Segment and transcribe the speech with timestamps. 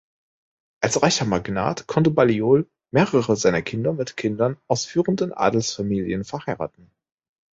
[0.81, 6.89] Als reicher Magnat konnte Balliol mehrere seiner Kinder mit Kindern aus führenden Adelsfamilien verheiraten.